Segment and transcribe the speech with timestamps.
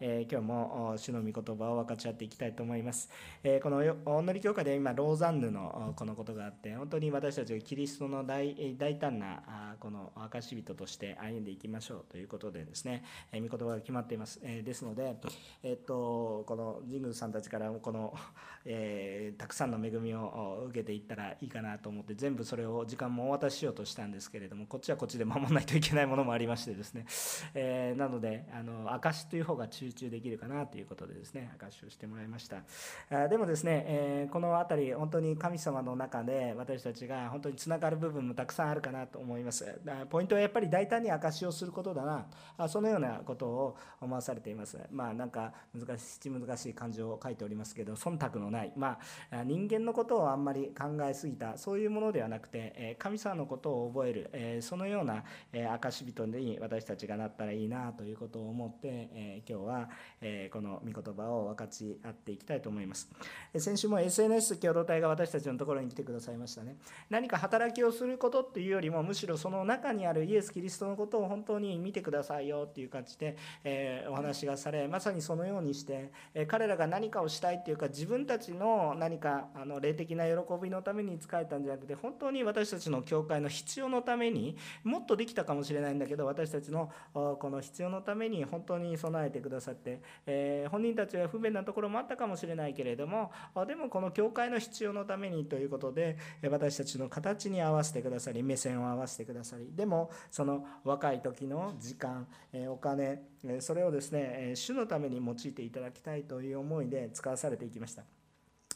[0.00, 3.10] えー、今日も主の御言葉を分かち合っていきたいと思います。
[3.42, 8.54] えー、このお祈り教会で今、ローザンヌのこのことがあって、本当に私たちがキリストの大
[8.98, 14.40] 胆なこの証人として歩んでいきましょうということでですね、えー、御言葉が決まっています。
[14.42, 15.16] えですので、
[15.62, 18.14] えっとこの神宮さんたちからこの、
[18.64, 27.06] えたくさんの恵みを受けていったらいいかなと思って、全部それを時間もお渡ししようとしたんですけれども、こっちはこっちで守らないといけないものもありましてですね、
[27.54, 32.62] えなので、あの証という方が中集中できるかなということでですね証しをしてもらいました。
[33.10, 39.80] あでもですね、え、この辺り本当に神様の中で私たちが本当につながる部分もたくさんあるかなと思います。
[40.10, 44.78] ポイントはやっぱり大胆に証しをすることだなあそのようなことを思わされています。
[44.90, 48.72] まあなんか難しい難しい感情を書いておりますけど忖度のない。
[48.76, 48.98] ま
[49.30, 59.75] あ人間のことをあんまり考えすぎたそういうものではなくて神様のことを覚えるそのような証人に私たちがなったらいいなということを思って今日は
[60.20, 63.08] えこの御言葉を分かち合っていきたいと思います。
[63.56, 66.76] 先週も SNS 共同体が私たちのところに来てくださいましたね。
[67.10, 93.30] 何か働きをすることっていうよりも、むしろその中にあるイエス・キリストのことを本当に見てくださいよっていう感じで、えお話がされ、まさにそのようにして、え彼らが何かをしたいっていうか、自分たちの何かあの霊的な喜びのために使えたんじゃなくて、本当に私たちの教会の必要のためにもっとできたかもしれないんだけど、私たちのこの必要のために本当に備えてくださって、えー、本人たちは不便なところもあったかもしれないけれども
[93.66, 103.22] でもこの教会の必要のためにということで私たちの形に合わせてくださり目線を合わせてくださりでもその若い時の時間えお金
[103.60, 108.04] それをですね主のために用いていただきたいという思いで使わされていきました。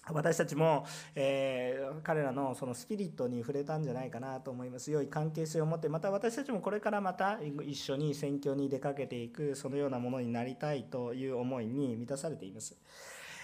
[0.08, 12.76] 私たちも、えー、彼らのそのスピリットに触れたんじゃないかなと思います良い関係性を持ってまた私たちもこれからまた一緒に選挙に出かけていくそのようなものになりたいという思いに満たされています。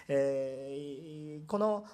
[0.08, 1.84] えー、この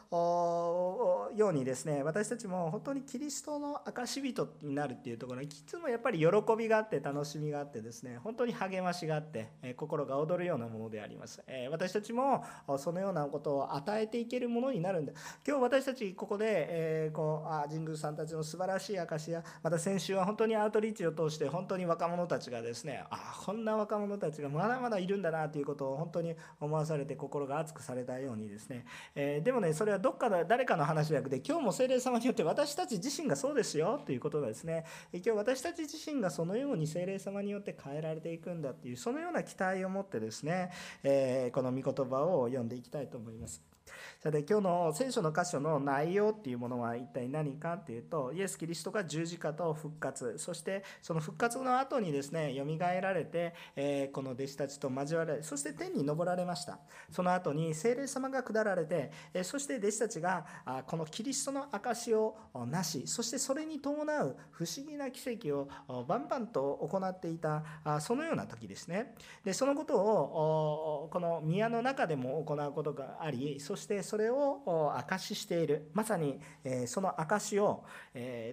[1.35, 6.27] ようにですね私たちも本当にキリストの証人になるっていうところにいつもやっぱり喜
[6.57, 12.45] びがあって楽しみがあってですね本当に励ましがあって、え心が躍るようなものであります、え私たちも
[12.79, 15.13] そのようなことを与えていけるものになるんだ。
[15.47, 40.71] 今日私たちここで、えー、こうあ神宮さんたちの素晴らしい証やまた先週は本当にアウトリーチを通して本当に若者たちがですねあこんな若者たちがまだまだいるんだなということを本当に思わされて心が熱くされたようにですね、えー、でもねそれはどっかの誰かの話じゃなくて今日も精霊様によって私たち自身がそうですよということがですね今日私たち自身がそのように精霊様によって変えられていくんだっていうそのような期待を持ってですね、
[41.03, 43.72] えー、この御言葉を読んでいきたいと思います。
[44.21, 50.39] さて今日の聖書の箇所の内容っていうものは一体何かっていうとイエス・キリストが十字架と復活。
[50.39, 56.79] そしてその復活の後にですねよみがえられて、えー、この弟子たちと交われそして天に昇られました。
[57.11, 62.37] その後に聖霊様が下られて、えそして弟子たちがあこのキリストの証を
[62.67, 65.69] なしそしてそれに伴う不思議な奇跡を
[66.05, 69.15] バンバンと行っていたあそのような時ですね。
[69.45, 75.91] でそのことをこの宮の中でも行うことがありそしてそれを証ししている。
[75.93, 76.41] まさに
[76.87, 77.85] その証を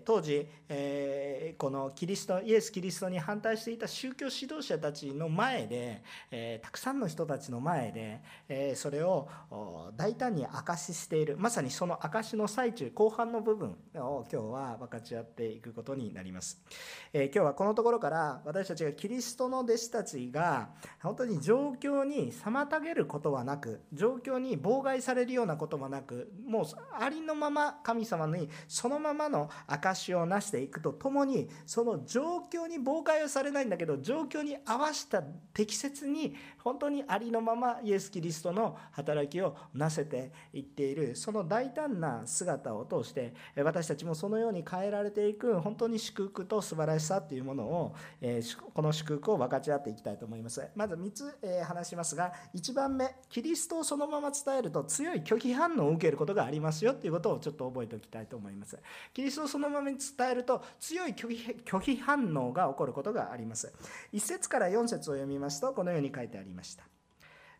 [0.03, 0.47] 当時
[1.57, 6.03] このキリストイエス・キリストに反対していた宗教指導者たちの前で
[6.61, 9.29] たくさんの人たちの前でそれを
[9.95, 11.37] 大胆に証ししている。
[11.37, 16.59] まさにその証の最中後半の部分を今日は分かち合っていくことになります、
[17.13, 20.69] 今日はこのところから私たちがキリストの弟子たちが
[21.01, 26.65] 本当に状況に妨げることはなく状況に妨害されるようなこともなくもう
[26.99, 35.21] ありのまま神様にそのままの証をなしていくとともにその状況に妨害をされないんだけど状況に合わせた
[35.53, 41.15] 適切に本当にありのままイエス・キリストの働きをなせていっている。
[41.15, 47.95] その大胆な姿を通して私たちもそのように変えられていく本当に祝福と素晴らしさっていうものを
[48.73, 50.67] この祝福を分かち合っていきたいと思います。
[50.75, 58.77] まず3つ話しますが1番目キリストをそのまま伝えると強い拒否反応を受けることがありますよっていうことをちょっと覚えておきたいと思います。
[59.13, 63.73] キリストをそのままに伝えると強い拒否拒否反応が起こることがあります。
[64.13, 66.83] 1節から4節を読みますとこのように書いてありました。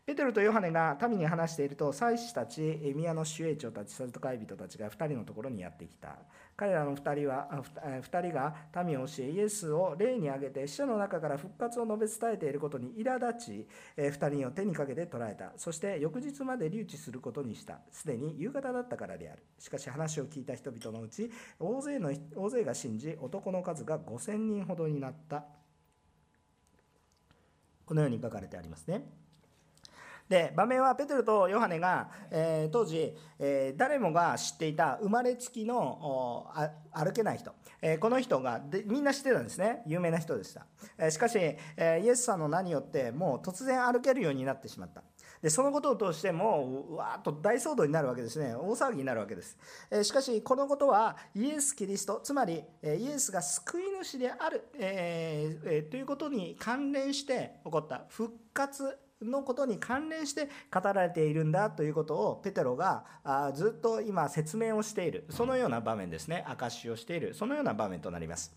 [0.06, 6.18] ペテロとヨハネが民に話していると祭司たち宮の守衛長たちサルトカイ人たちが2人のところにやってきた。
[6.60, 7.48] 彼らの2人は
[7.82, 8.54] 2人が
[8.84, 13.66] 民を教えイエスを霊に挙げて死者の中から復活を述べ伝えていることに苛立ち
[13.96, 25.46] 2人を手にかけて捕らえたそして翌日まで留置することにしたすでに夕方だったからであるしかし話を聞いた人々のうち大勢の大勢が信じ男の数が5000人ほどになった
[27.86, 29.06] このように書かれてありますね
[30.30, 36.46] で場面はペテロとヨハネが、えー、当時、えー、誰もが知っていた生まれつきの
[36.92, 39.82] 歩けない人、えー、この人がでみんな知ってたんですね。
[39.86, 40.66] 有名な人でした、
[40.96, 45.02] え、しかし、え、イエスさんの名によってもう突然歩けるようになってしまった。
[45.42, 48.54] でそのことを通してもうわーっと大騒動になるわけですね。
[48.54, 49.56] 大騒ぎになるわけです、
[49.90, 63.04] えしかしこのことはイエス・キリストつまりイエスが救い主である、えー、ということに関連して起こった復活のことに関連して語られているんだということをペテロが
[63.54, 68.54] ずっと今説明をしているそのような場面ですね証しをしているそのような場面となります。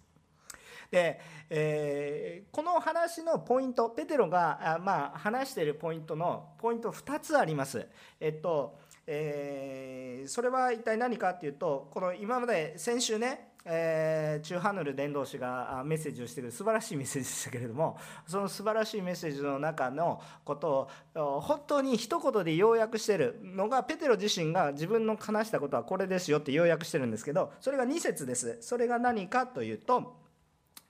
[0.92, 1.20] で、
[1.50, 7.88] えー、この話のポイントペテロがあ、まあ、話しているポイントのポイント2つあります。
[8.20, 8.78] えっと
[9.08, 28.58] えー、それは一体何かっていうとこの今まで先週ねえー、チュハヌル伝道師がメッセージをしてくる素晴らしいメッセージでしたけれどもその素晴らしいメッセージの中のことを本当に一言で要約してるのがペテロ自身が自分の話したことはこれですよって要約してるんですけどそれが2節です。
[28.62, 30.18] それが何かというと、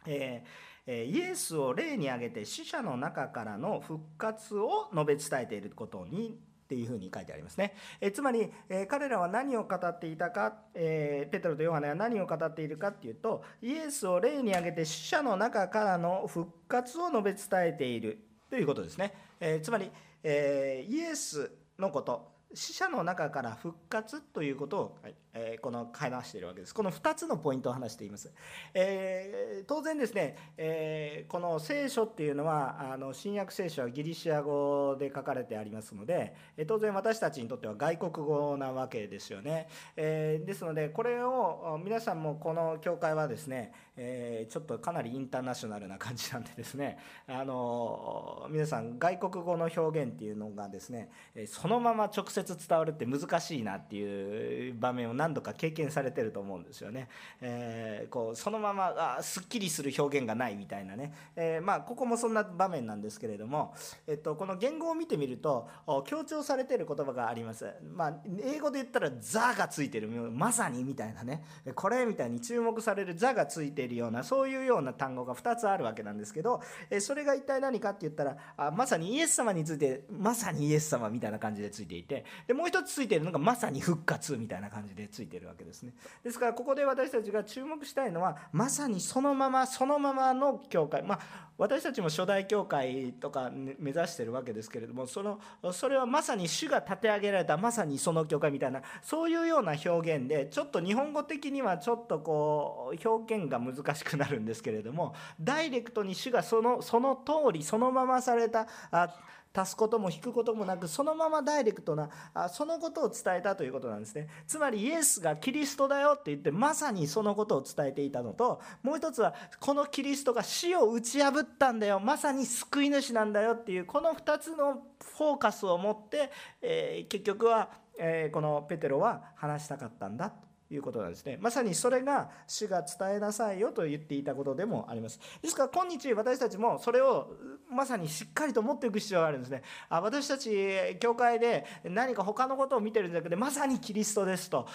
[0.05, 7.75] えー、イエスを例に挙げて死者の中からの復活を述べ伝えていることにっていうふうに書いてありますね。
[7.99, 18.19] えつまり、え彼らは何を語っていたか、えペテロとヨハネは何を語っているかっていうとイエスを例に挙げて死者の中からの復活を述べ伝えている
[18.49, 19.13] ということですね。
[19.39, 19.91] えつまり、
[20.23, 26.73] えイエスのこと死者の中から復活ということを、はいえー、この話しているわけです。
[26.73, 28.31] この2つのポイントを話しています。
[28.73, 39.67] えー、当然ですね、えー、この聖書っていうのはあの新約聖書はギリシア語で書かれてありますので、え当然私たちにとっては外国語なわけですよね。
[39.95, 46.97] えですのでこれを皆さんもこの教会はですね、えちょっとかなりインターナショナルな感じなんでですね、
[47.27, 51.09] あの皆さん外国語の表現っていうのがですね、
[51.47, 57.07] そのまま直接伝わるって難しいなっていう場面を何度か経験されてると思うんですよね。
[57.41, 63.73] えー、こうそのままあすっきりする表現がないみたいなね、えー、まあここもそんな場面なんですけれども、
[64.07, 65.67] えっと、この言語を見てみると
[66.05, 67.71] 強調されてる言葉があります。
[67.93, 71.43] まあ、英語で言ったら「ザ」がついてるまさにみたいなね
[71.75, 76.61] これみたいに注目される「ザ」がついているようなそういうような単語が2つあるわけなんですけど、
[76.99, 85.93] それが一体何かって言ったらあまさにイエス様についてまさにイエス様みたいな感じでついていてでもう一つついているのがまさに復活みたいな感じでついているわけですね。
[86.23, 91.03] ですからここで私たちが注目したいのはまさにそのままそのままの教会。
[91.03, 95.39] まあ私たちも初代教会とか目指してるわけですけれどもその
[95.71, 109.13] それはまさに主が立て上げられたまさにその教会みたいなそういうような表現でちょっと日本語的にはちょっとこう表現が難しくなるんですけれどもダイレクトに主がそのその通りそのままされたあ
[109.55, 114.27] 足すことも引くこともなくそのままダイレクトなあそのことを伝えたということなんですね。
[114.47, 121.99] つまりイエスがキリストだよって言ってまさにそのことを伝えていたのともう一つはこのキリストが死を打ち破ったんだよ。
[121.99, 124.83] まさに救い主なんだよっていうこの2つの
[125.17, 130.31] フォーカスを持って、えー、結局は、えー、このペテロは話したかったんだ。
[130.31, 131.37] ということなんですね。
[131.41, 135.19] まさにそれが主が伝えなさいよと言っていたことでもあります。
[135.41, 137.35] ですから今日私たちもそれを
[137.69, 139.63] まさにしっかりと持っていく必要があるんですね。
[139.89, 144.67] あ私たち教会で何か他のことを見てるんじゃなくてまさにキリストですと。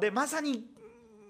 [0.00, 0.75] でまさに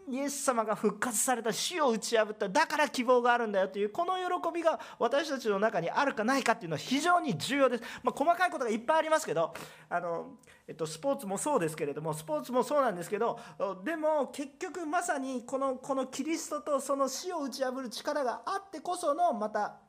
[0.08, 2.48] イエス様が復活された死を打ち破った。
[2.48, 9.52] だから希望があるんだよというこの喜びが私たちの中にあるかないかっていうのは非常に重要です、まあ、細かいことがいっぱいありますけど
[9.88, 10.36] あの、
[10.68, 13.38] えっと、スポーツもそうですけれどもスポーツもそうなんですけど
[13.84, 19.85] でも結局まさにこのこのキリストとその死を打ち破る力があってこそのまた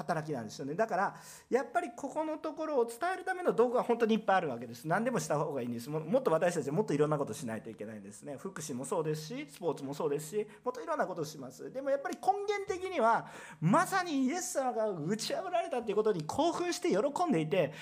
[0.00, 0.74] 働きなんですよね。
[0.74, 1.14] だから
[1.48, 4.86] やっぱりここのところを伝えるための道具は本当にいっぱいあるわけです。
[4.86, 5.90] 何でもした方がいいんです。
[5.90, 8.36] もっと私たちもっといろんなことしないといけないんですね。
[8.38, 11.70] 福祉もそうですしスポーツもそうですしもっといろんなことをします。
[11.72, 13.26] でもやっぱり根源的には
[13.60, 17.72] まさにイエス様が打ち破られたっていうことに興奮して喜んでいて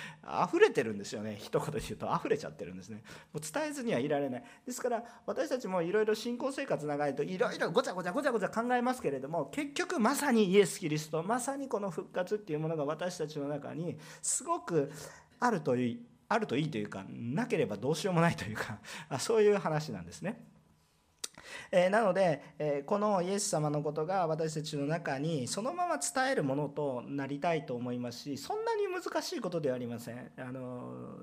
[0.46, 1.37] 溢れてるんですよね。
[1.38, 2.08] 一言で言うと。
[2.18, 3.02] 溢れちゃってるんですね。
[3.32, 4.44] もう伝えずにはいられない。
[4.66, 14.91] ですから私たちもいろいろ信仰生活長いといろいろごちゃごちゃごちゃごちゃ考えますけれども結局まさにイエス・キリストまさにこの復復活っていうものが私たちの中にすごく
[15.38, 18.79] あるといいあるといいというかなければどうしようもないというか
[19.19, 20.45] そういう話なんですね。
[21.71, 30.30] えなので、えこのイエス様のことが私たちの中にそのまま伝えるものとなりたいと思いますしそんなに難しいことではありません。
[30.38, 31.18] あの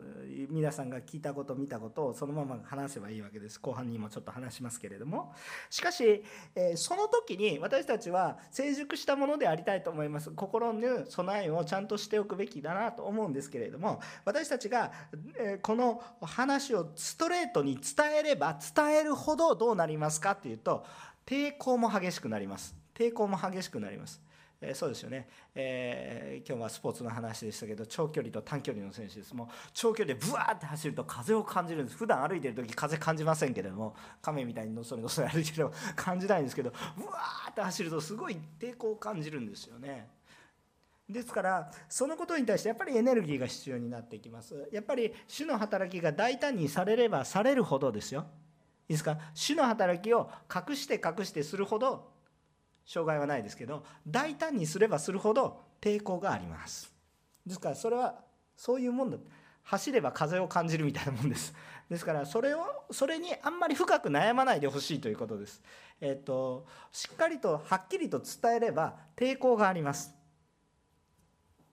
[0.50, 3.60] 皆さんが聞いたこと見たことをそのまま話せばいいわけです。
[3.60, 5.34] 後半にもちょっと話しますけれども。
[5.70, 6.24] しかし、
[6.56, 10.32] えその時に私たちは成熟したものでありたいと思います。
[10.32, 14.92] 心の備えをちゃんとしておくべきだなと思うんですけれども私たちが、
[15.38, 20.86] えこの話をストレートに伝えれば伝えるほどどうなりますますかっていうと
[21.26, 22.76] 抵抗も激しくなります。
[22.94, 24.22] 抵抗も激しくなります。
[24.62, 29.34] えーそうですよね、えー今日はスポーツの話でしたけど長距離と短距離の選手です。
[29.36, 31.98] もう長距離でブワーって走ると風を感じるんです。
[31.98, 40.10] 普段歩いてる時風感じませんけれども亀みたいにのそれのそれ歩いてれば 感じないんですけどブワーって走るとすごい抵抗を感じるんですよね。
[41.10, 44.70] ですからそのことに対してやっぱりエネルギーが必要になってきます。
[44.72, 48.26] やっぱり主の働きが大胆にされればされるほどですよ。
[48.88, 49.18] いいですか？
[49.34, 52.12] 主の働きを隠して隠してするほど
[52.86, 56.92] 障害はないですけど大胆にすればするほど抵抗があります。
[57.46, 58.16] ですからそれは
[58.56, 59.18] そういうもんだ。
[59.64, 61.54] 走れば風を感じるみたいなもんです。
[61.90, 65.64] ですからそれをそれにあんまり深く悩まないでほしいということです。
[66.00, 70.14] えっ、としっかりとはっきりと伝えれば抵抗があります。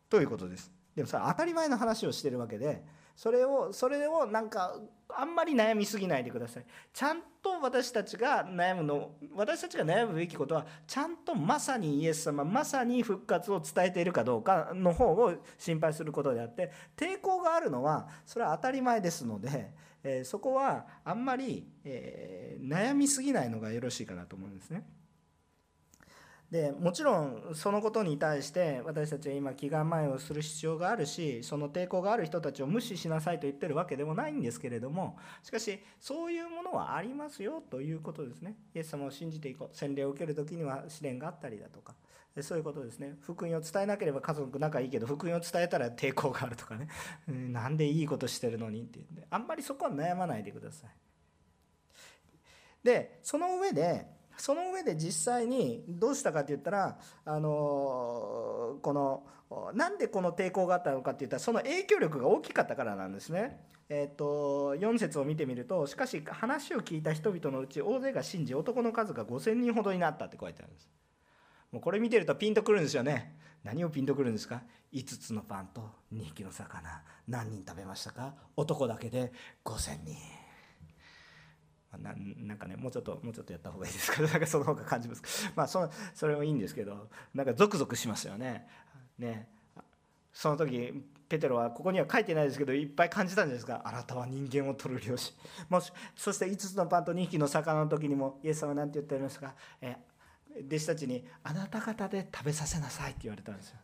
[0.08, 0.72] ということです。
[0.96, 2.82] でもそれは当たり前の話をしてるわけで
[3.16, 4.76] それをそれをなんか
[5.14, 24.84] あんまり悩みすぎないでくださいちゃんと私たちが悩むの私たちが悩むべきことはちゃんとまさにイエス様まさに復活を伝えているかどうかの方を心配することであって抵抗があるのはそれは当たり前ですので、えーそこはあんまり、えー悩みすぎないのがよろしいかなと思うんですね。
[26.52, 38.56] でもちろんそのことに対して私たちは今祈願前をする必要があるしその抵抗がある人たちを無視しなさいと言ってるわけでもないんですけれどもしかしそういうものはありますよということですね。
[38.74, 39.74] イエス様を信じていこう。
[39.74, 41.94] 洗礼を受ける時には試練があったりだとか。
[42.42, 43.16] そういうことですね。
[43.22, 46.88] 福音を伝えなければ家族仲いいけど福音を伝えたら抵抗があるとかね。
[47.28, 50.90] うんなんでいいことしてるのにってってあんまりそこは悩まないでください。
[52.84, 63.66] でその上でその上で実際にどうしたかって言ったらあのこのなんでこの抵抗があったのかって言ったらその影響力が大きかったからなんですね。
[63.88, 70.88] えっと4節を見てみるとしかし話を聞いた人々のうち大勢が信じ男の数が5,000人ほどになったって書いてあるんです。
[71.70, 73.36] もうこれ見てるとピンとくるんですよね。
[73.64, 74.62] 何をピンとくるんですか
[74.92, 78.34] ?5 つのパンと2匹の魚何人食べましたか？
[78.56, 79.32] 男だけで
[79.64, 80.41] 5,000人。
[81.98, 85.50] ななんかねもうちょっともうちょっとやった方がいいですけど なんかその方が感じます。
[85.54, 88.66] まあそそれもいいんですけどなんかゾクゾクしますよね。
[89.18, 89.48] ね。
[90.32, 93.82] その時ペテロはここには書いてないですけどいっぱい感じたんじゃないですか。
[93.84, 95.34] あなたは人間を取る漁師。
[95.68, 99.96] もしそして5つのパンと2匹の魚の時にもイエス様は何て言っておりますか、え
[100.66, 103.78] 弟子たちに「あなた方で食べさせなさい」って言われたんですよ。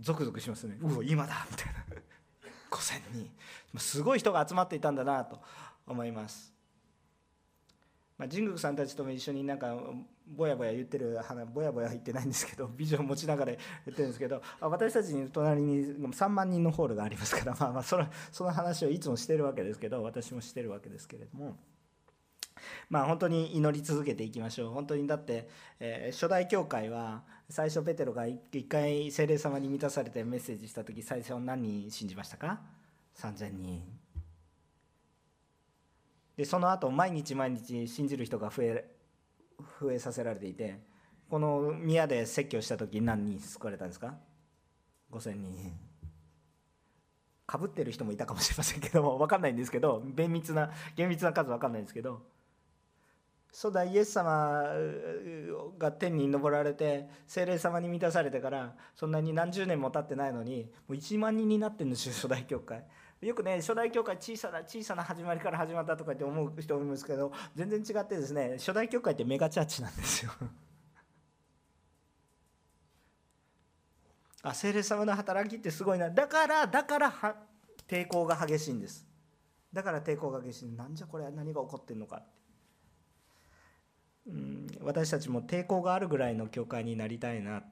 [0.00, 0.76] ゾクゾクしますね。
[0.80, 1.46] うわ今だ！
[1.50, 1.84] みたいな。
[2.70, 3.30] 5000人
[3.78, 5.40] すごい人が集まっていたんだなと
[5.86, 6.53] 思います。
[8.16, 9.76] まあ、神宮さんたちとも一緒になんか
[10.26, 21.56] ぼやぼや言ってる話ぼやぼや言ってないんですけど ビジョン持ちながら言ってるんですけど私たちに隣に3万人のホールがありますからまあまあそのその話をいつもしてるわけですけど私もしてるわけですけれども。
[22.88, 24.70] まあ本当に祈り続けていきましょう。
[24.70, 25.48] 本当にだって、
[25.80, 32.62] えー初代教会は最初ペテロが一回聖霊様に満たされてメッセージした時最初何人信じましたか
[33.16, 34.03] ？3000人。
[36.36, 38.90] でその後毎日毎日信じる人が増え
[39.80, 40.80] 増えさせられていて
[41.30, 44.14] この宮で説教した時何人救われたんですか
[45.10, 45.72] ？5000人。
[47.46, 52.22] かぶってる人もいたかもしれませんけども分かんないんですけど厳密な厳密な数分かんないんですけど。
[53.54, 54.64] 初代イエス様
[55.78, 62.84] が天に昇られて精霊様に満たされてからそんなに何十年も経ってないのにもう1万人になってんですよ初代教会。
[63.26, 70.32] よくね初代教会小さな小さな始まりから始まったとかって思う人もいますけど全然違ってですね初代教会ってメガチャーチなんですよ。
[74.42, 76.10] あ精霊様の働きってすごいな。
[76.10, 77.36] だからだからは
[77.88, 79.06] 抵抗が激しいんです。
[79.72, 80.70] だから抵抗が激しい。
[80.72, 82.18] なんじゃこれ何が起こってんのか。
[82.18, 82.44] って
[84.26, 87.62] うん私たちも抵抗があるぐらいの教会になりたいな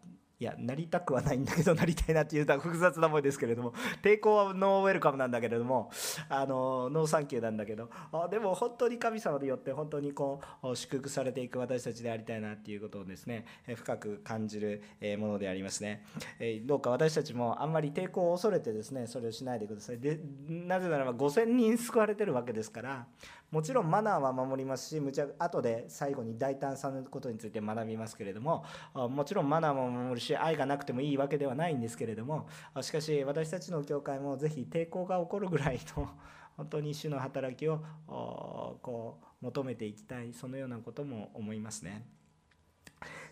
[0.42, 3.72] いやなりたくはないんだけど なりたいなっていうと複雑な思いですけれども
[4.02, 5.88] 抵抗は no welcome なんだけれども
[6.28, 16.04] あの no thank you なんだけどあでも本当に神様によって本当にこう祝福されていく私たちでありたいなっていうことをですねえ深く感じるえものでありますね。
[16.40, 20.00] えどうか私たちもあんまり抵抗を恐れてですねそれをしないでください。
[20.00, 20.18] で
[20.48, 23.06] なぜならば5000人救われてるわけですから
[23.52, 32.48] もちろんマナーは守りますしむちゃ後で最後に大胆さのことについて学びますけれどももちろんマナーも守るし愛がなくてもいいわけではないんですけれども
[32.80, 36.08] しかし私たちの教会もぜひ抵抗が起こるぐらいの
[36.56, 42.06] 本当に主の働きをこう求めていきたいそのようなことも思いますね。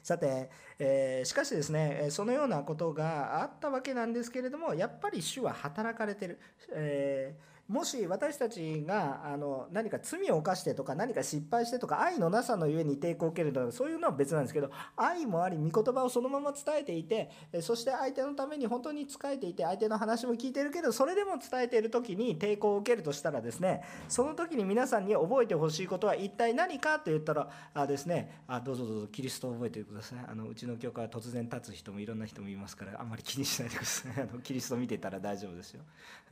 [0.03, 6.41] さて、えー、しかしですねそのようなことがあったわけなんですけれどもやっぱり主は働かれてる、
[6.73, 30.19] えーもし私たちがあの何か罪を犯してとか何か失敗してとか愛のなさのゆえに抵抗を受けるとかそういうのは別なんですけど愛もあり御言葉をそのまま伝えていてそして相手のために本当に仕えていて相手の話も聞いてるけどそれでも伝えている時に抵抗を受けるとしたらですねその時に皆さんに覚えてほしいことは一体何かと言ったらあですねあどうぞどうぞキリストを覚えてください。
[30.29, 34.13] あのうちの教会は突然立つ人もいろんな人もいますからあんまり気にしないでください。
[34.17, 35.83] あのキリスト見てたら大丈夫ですよ。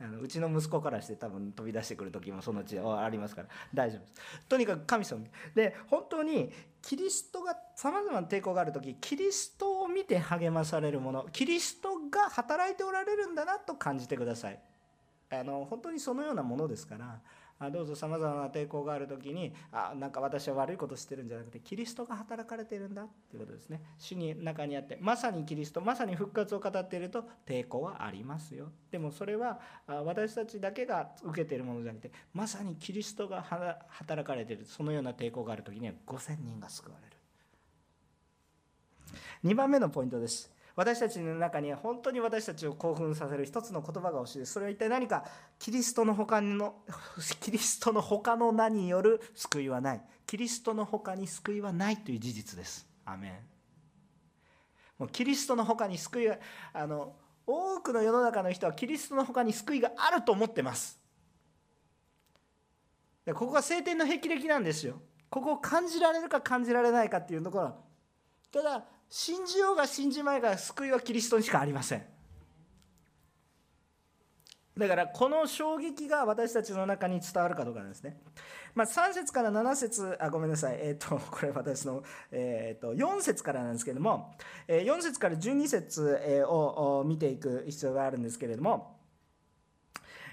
[0.01, 3.47] あのうちの息子からして多分飛び出してくる時もそのうちありますから。
[3.73, 4.13] 大丈夫です。
[4.47, 5.23] とにかく神様。
[5.53, 14.59] で本当にキリストがさまざまな抵抗がある時キリストを見て励まされるものキリストが働いておられるんだなと感じてください。
[15.31, 17.19] あの本当にそのようなものですから
[17.71, 23.81] どうぞさまざまな抵抗がある時にあなんか私は悪いことしてるんじゃなくてキリストが働かれてるんだっていうことですね。
[23.97, 28.71] 主に中にあってまさにキリストまさに復活を語っていると抵抗はありますよ。
[28.91, 33.41] でもそれは私たちだけが受けているものじゃなくてまさにキリストが
[33.89, 37.15] 働かれているそのような抵抗がある時には5000人が救われる。
[39.43, 40.51] 2番目のポイントです。
[40.79, 44.53] 私たちの中には本当に私たちを興奮させる一つの言葉が欲しいです。
[44.53, 45.25] それは一体何か？
[45.59, 46.75] キリストの他の
[47.41, 50.01] キリストの他の名による救いはない。
[50.25, 52.87] キリストの他に救いはないという事実です。
[53.03, 53.33] アメン。
[54.99, 56.37] もうキリストの他に救いは
[56.71, 57.13] あの
[57.45, 60.97] 多くの世の中の人はキリストの他に救いがあると思ってます。
[63.25, 65.01] ここが晴天の霹靂なんですよ。
[65.29, 67.75] ここを感じられるか感じられないかっていうところ。
[68.49, 72.03] ただ信じようが信じまいが救いはキリストにしかありません
[74.79, 78.17] だからこの衝撃が私たちの中に伝わるかどうかなんですね。
[78.73, 82.01] まあ、3節から7節あごめんなさい、えーと、 これ私の、
[82.31, 84.33] えーと、4節からなんですけれども、
[84.67, 88.98] え4節から12節を見ていく必要があるんですけれども、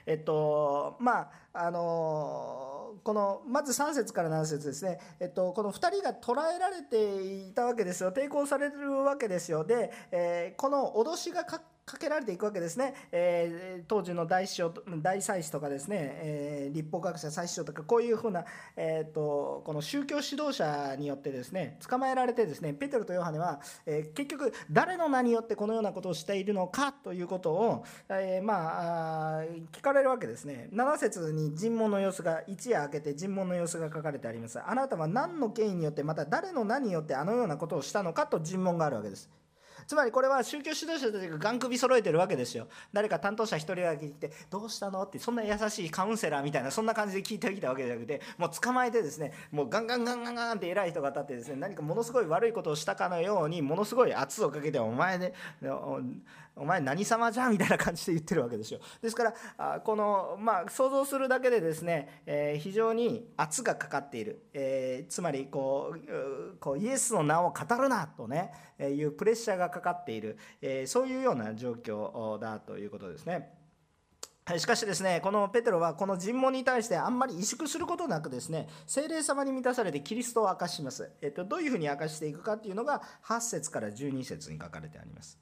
[0.07, 8.11] えっとまああのこのまず3節から7節ですね、えっと、この2人が捕らえられていたわけですよ。
[8.11, 9.65] 抵抗されるわけですよ。
[9.65, 18.45] で、えー、この脅しがかかけられていくわけですね、えー、当時の大師匠大祭司とかですね、えー、立法学者祭司長とかこういうふうな、
[18.77, 30.69] えーと、この宗教指導者によってですね捕まえられてですねペテロとヨハネは、えー、結局誰の名によってこのようなことをしているのかということを、えー、まあ聞かれるわけですね。
[30.73, 34.61] 7節に尋問の様子が一夜明けて尋問の様子が書かれてあります。
[34.61, 39.31] あなたは何の権威によってまた誰の名によってあのようなことをしたのかと尋問があるわけです。
[39.87, 55.33] つまりこれは宗教指導者たちがガン首揃えてるわけですよ誰か担当者一人だけ来て「どうしたの?」ってそんな優しいカウンセラーみたいなそんな感じで聞いてきたわけじゃなくてもう捕まえてですねもうガンガンガンガンガンって偉い人が立ってですね何かものすごい悪いことをしたかのようにものすごい圧をかけて「お前ね
[56.57, 62.23] お前何様じゃみたいな感じで言ってるわけですよですからこのまあ想像するだけでですね、
[62.59, 70.39] 非常に圧がかかっている、つまりこうこうイエスの名を語るなとねいうプレッシャーがかかっている、
[70.87, 73.53] そういうような状況だということですね。
[74.59, 81.11] しかしですね、このペテロはこの尋問に対してあんまり萎縮することなくですね、精霊様に満たされてキリストを明かします。
[81.21, 85.37] えっと、どういうふうに明かしていくかっていうのが8節から12節に書かれてあります。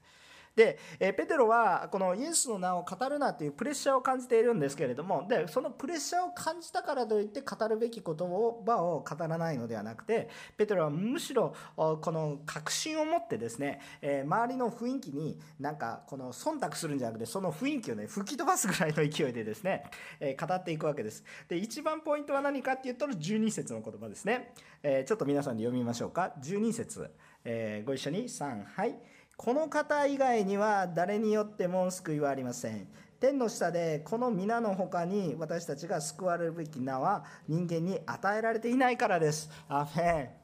[0.57, 19.85] で、えペテロはこのイエスの名を語るなというプレッシャーを感じているんですけれどもでそのプレッシャーを感じたからといって語るべき言葉を語らないのではなくてペテロはむしろこの確信を持ってですね、え周りの雰囲気になんかこの忖度するんじゃなくてその雰囲気をね吹き飛ばすぐらいの勢いでですね、
[20.21, 21.25] え語っていくわけです。
[21.49, 26.33] で一番ポイントは何かっていうと12節の言葉ですね、えちょっと皆さんで読みましょうか。
[26.41, 27.11] 12節、
[27.45, 28.25] えご一緒に。
[28.25, 28.95] 3はい。
[29.37, 32.87] この方以外には誰によっても救いはありません。
[33.21, 39.51] 天の下でこの皆の他に私たちが救われるべき名は人間に与えられていないからです。
[39.69, 40.35] アメ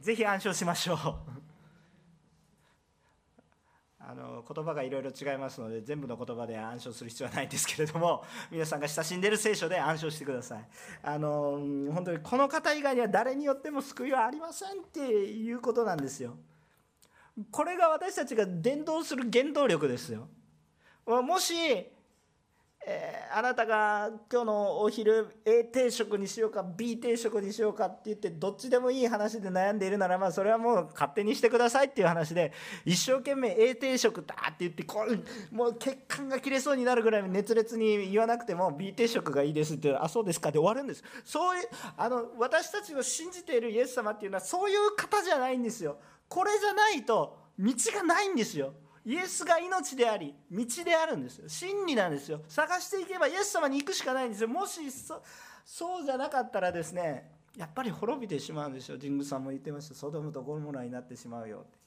[0.00, 0.02] ン。
[0.02, 0.96] ぜひ暗唱しましょう。
[4.00, 10.68] あの言葉がいろいろ違いますので全部の言葉で暗唱する必要はないんですけれども 皆さんが親しんでいる聖書で暗唱してください。
[11.02, 11.60] あの
[11.92, 16.36] 本当にこの方以外には誰によっても救いはありませんっていうことなんですよ。
[17.50, 20.28] これが私たちが伝道する原動力ですよ。
[21.06, 21.54] もし、
[22.86, 32.52] えあなたが今日のお昼 A 定食にしようか B 定食にしようかって言ってどっちでもいい話で悩んでいるならまあそれはもう勝手にしてくださいっていう話で
[32.86, 41.04] 一生懸命 A 定食だって言ってこうもう血管が切れそうになるぐらい熱烈に言わなくても B 定食がいいですってあそうですかで終わるんです。
[41.22, 45.98] そういうあの私たちの信じているイエス様っていうのはそういう方じゃないんですよ。
[46.30, 48.72] これじゃないと道がないんですよ。
[49.04, 51.48] イエスが命であり道であるんですよ。
[51.48, 52.40] 真理なんですよ。
[52.46, 54.48] 探していけばイエス様に行くしかないんですよ。
[54.48, 54.80] もし
[55.64, 58.96] そうじゃなかったらですねやっぱり滅びてしまうんですよ。
[58.96, 59.94] 神宮さんも言ってました。
[59.96, 61.79] ソドムとゴルモラになってしまうよって。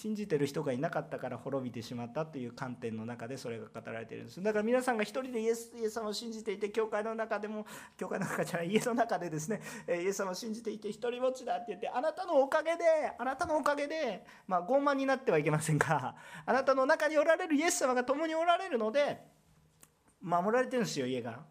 [0.00, 4.40] 信じてる人がいなかったから滅びてしまったという観点の中でそれが語られているんです。
[4.40, 12.84] だから皆さんが一人でイエスイエス様を信じていて教会の中でも教会の中じゃない家の中でですね イエス様を信じていて一人ぼっちだって言ってあなたのおかげで
[13.18, 16.14] あなたのおかげでまあ傲慢になってはいけませんが
[16.46, 19.26] あなたの中におられるイエス様が共におられるので
[20.20, 21.44] 守られてるんですよ家が。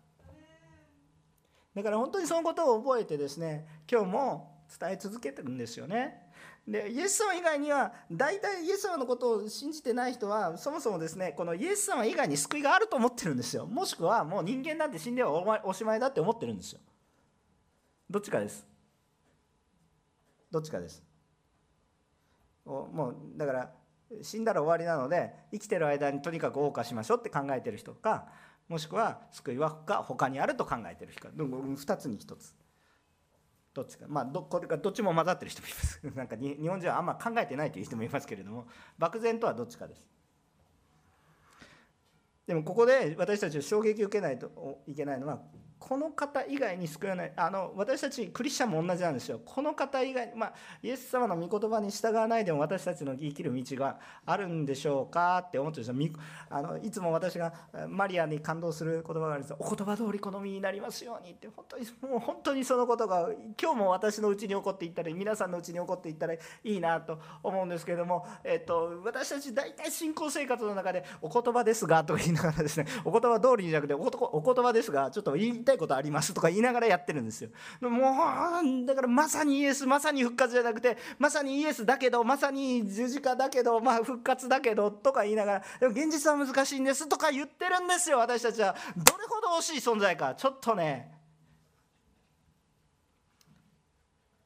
[1.75, 6.26] だから本当にそのことを覚えてですね今日も伝え続けてるんですよね。
[6.67, 13.65] でイエス様以外には大体イエス様のことを信じてない人はそもそもですねこのイエス様以外に救いがあると思ってるんですよ。
[13.65, 15.31] もしくはもう人間なんて死んでは
[15.65, 16.81] おしまいだって思ってるんですよ。
[18.09, 18.67] どっちかです。
[20.51, 21.01] どっちかです。
[22.65, 23.71] もうだから
[24.21, 28.27] 死んだら終わりなので生きてる間にとにかく謳歌しましょうって考えてる人か
[28.67, 29.69] もしくは救いは
[30.05, 31.29] 他にあると考えてる人か。
[31.33, 32.53] 2つに1つ。
[33.77, 34.05] どっちか。
[34.07, 36.01] まあどこれかどっちも混ざってる人もいます。
[36.17, 38.67] なんか日本人はあんま考えてないという人もいますけれども。
[38.97, 40.09] 漠然とはどっちかです。
[42.47, 45.43] でもここで私たちは衝撃を受けないといけないのは
[45.79, 47.33] この方以外に救わない。
[47.35, 49.39] あの私たちクリスチャンも同じなんですよ。
[49.45, 56.19] この方以外、まあ、イエス様の御言葉に従わないでも私たちの生きる道があるんでしょうかって思ってるんですよ。
[56.49, 57.53] あのいつも私が
[57.87, 59.57] マリアに感動する言葉があるんですよ。
[59.59, 61.47] お言葉通り好みになりますようにって。
[61.47, 63.29] 本当にもう本当にそのことが
[63.61, 73.99] 今日も私のうちに起こっていったら皆さんのうちに起こっていったらいいなと思うんですけれども、えっと、私たち大体信仰生活の中でお言葉ですがと言いながらですねお言葉通りじゃなくてお
[74.41, 77.49] 言葉ですがちょっと言いたいことありますとか言いながらやってるんですよ。
[77.81, 88.75] もうだからまさにイエスまさに復活じゃなくてまさにイエスだけどまさに十字架だけどまあ復活だけどとか言いながらでも現実は難しいんですとか言ってるんですよ私たちは。
[88.95, 90.33] どれほど惜しい存在か。
[90.35, 91.15] ちょっとね。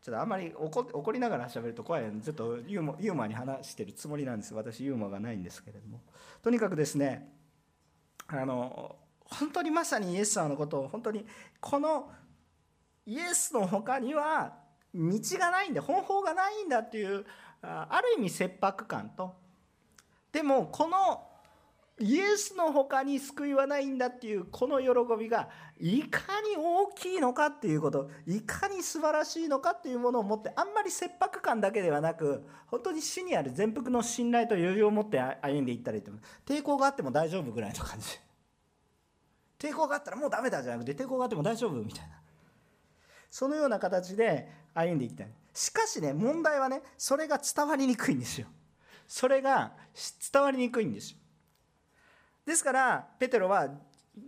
[0.01, 4.53] ちょっとあんまり怒怒りながら喋ると怖いちょっとユーモユーモアに話してるつもりなんです。
[4.55, 6.01] 私ユーモアがないんですけれども。
[6.41, 7.31] とにかくですね
[8.27, 8.95] あの
[9.41, 11.25] 本当にまさにイエス様のことを本当に
[11.59, 12.11] この
[13.07, 14.53] イエスの他には
[14.93, 17.25] 道がないんだ方法がないんだっていう
[17.63, 19.33] ある意味切迫感と。
[20.31, 21.27] でもこの
[21.99, 25.49] イエスの他に救いはないんだっていうこの喜びが
[25.79, 36.23] いかに大きいのかっていうこといかに素晴らしいのかっていうものを持ってあんまり切迫感だけではなく本当に死にある全幅の信頼と余裕を持って歩んでいったらいいと思う。
[36.45, 38.30] 抵抗があっても大丈夫ぐらいの感じ。
[39.61, 42.19] 抵抗があったらもうダメだじゃなくて抵抗があっても大丈夫みたいな。
[43.29, 45.27] そのような形で歩んでいきたい。
[45.53, 48.47] しかしね問題はねそれが伝わりにくいんですよ。
[49.07, 49.73] それが
[50.31, 51.17] 伝わりにくいんですよ。
[52.43, 53.69] ですからペテロは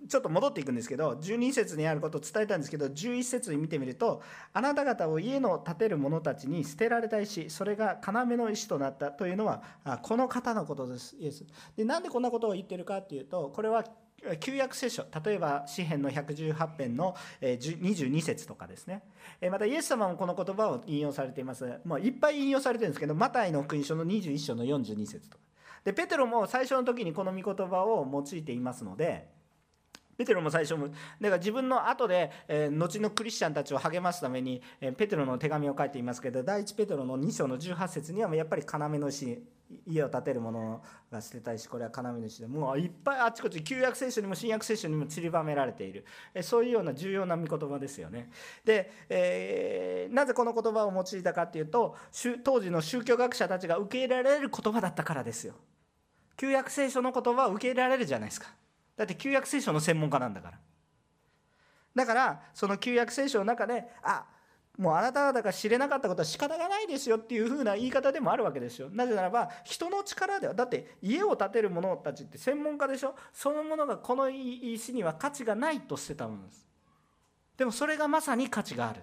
[0.08, 4.22] ちょっと戻っていくんですけど12節にあることを伝えたんですけど11節に見てみると
[4.54, 9.62] あなた方を家の建てる者たちに捨てられた石それが要の石となったというのは
[10.04, 11.16] この方のことです。
[11.18, 11.46] イエス。
[11.76, 13.84] でなんでこんなことを言ってるかっていうとこれは
[14.40, 19.04] 旧約聖書例えば詩篇の118編の22節とかですね。
[19.52, 21.80] またイエス様もこの言葉を引用されています。
[21.86, 25.44] もういっぱい引用されてるんですけどマタイの福音書の21章の42節とか。
[25.84, 29.28] でペテロも最初の時にこの御言葉を用いていますので
[30.18, 39.44] ペテロも最初もだから自分の後で、え、後のクリスチャンたちを励ますために、え、ペテロの手紙を書いていますけど第一ペテロの2章の18節にはやっぱり要の石
[39.88, 46.06] 家を建てる者が捨てたいしこれは要の石でもういっぱいあちこち旧約聖書にも新約聖書にも散りばめられている、
[46.42, 48.30] そういうような重要な御言葉ですよね。
[48.64, 51.96] で、えー、なぜこの言葉を用いたかっていうと
[52.44, 55.56] 当時の宗教学者たちが受け入れられる言葉だったからですよ。
[56.36, 58.48] 旧約聖書の言葉を受け入れられるじゃないですか。
[58.96, 60.60] だって旧約聖書の専門家なんだから。
[61.96, 64.26] だからその旧約聖書の中であ
[64.78, 68.90] もうあなた方が知れなかったことは仕方がないですよっていうふうな言い方でもあるわけですよ。
[68.92, 73.14] なぜならば人の力ではだって家を建てる者たちって専門家でしょ？
[73.32, 76.68] そのものがこの石には価値がないと捨てたものです。
[77.56, 79.02] でもそれがまさに価値がある。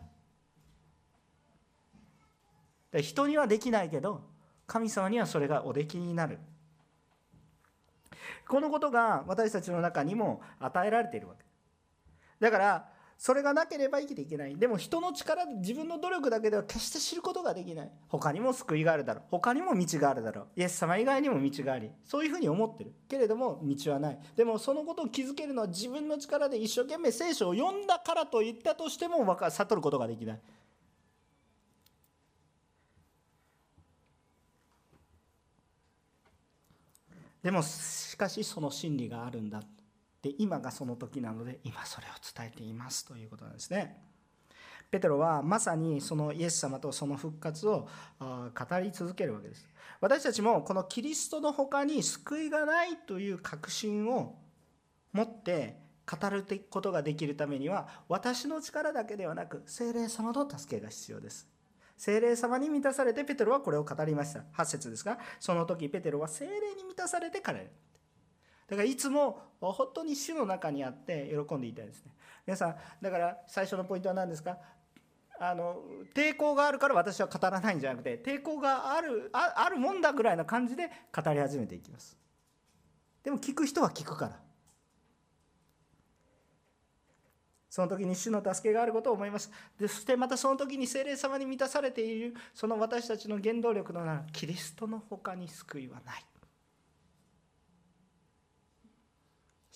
[2.91, 4.25] で人にはできないけど
[4.67, 6.41] 神様にはそれがおできになる。
[8.49, 11.45] このことが私たちの中にも与えられているわけ。
[12.41, 12.89] だから
[13.21, 14.57] それがなければ生きていけない。
[14.57, 17.91] でも人の力で自分の努力だけでは決して知ることができない。
[18.09, 19.25] 他にも救いがあるだろう。
[19.31, 20.47] 他にも道があるだろう。
[20.57, 21.91] イエス様以外にも道があり。
[22.03, 22.95] そういうふうに思ってる。
[23.07, 24.19] けれども道はない。
[24.35, 30.41] でもそのことを気づけるのは自分の力で一生懸命聖書を読んだからと言ったとしても悟ることができない。
[37.43, 39.61] でもしかしその真理があるんだ。
[40.23, 43.97] で今がその時なので今それを伝えていますということなんですね。
[44.91, 49.69] ペテロはまさにそのイエス様とその復活を語り続けるわけです。
[50.01, 54.37] 私たちもこのキリストの他に救いがないという確信を
[55.13, 55.79] 持って
[56.11, 61.47] 語ることができるためには私の力だけではなく精霊様の助けが必要です。
[61.97, 64.41] 精霊様に満たされてペテロはこれを語りました。
[64.57, 67.71] 8節ですが、その時ペテロは精霊に満たされて彼
[68.71, 72.13] だからいつも本当に主の中にあって喜んでいたいですね。
[72.47, 74.57] 皆さんだから最初のポイントは何ですか？
[75.41, 75.83] あの
[76.15, 82.17] 抵抗があるから私は語らないんじゃなくて抵抗があるああるもんだぐらいな感じで語り始めていきます。
[83.25, 84.39] でも聞く人は聞くから。
[87.69, 89.51] その時に主の助けがあることを思います。
[89.79, 96.25] でそしてまたその時に精霊様に満たされているその私たちの原動力のならキリストの他に救いはない。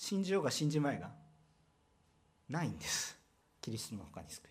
[0.04, 1.10] 信じようが信じまいが
[2.50, 3.18] ないんです。
[3.62, 4.50] キリストの他に救い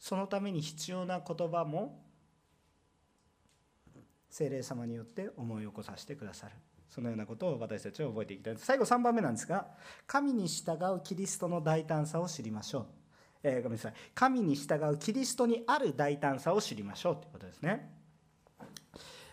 [0.00, 2.02] そのために必要な言葉も
[4.28, 6.54] 精霊様によって思い起こさせてくださる。
[6.88, 8.56] そのようなことを私たちは覚えていきたい。
[8.56, 9.68] 最後3番目なんですが
[10.08, 12.86] 神に従うキリストの大胆さを知りましょう、
[13.44, 13.94] えー、ごめんなさい。
[14.16, 17.97] 神に従うキリストにある大胆さを知りましょうということですね。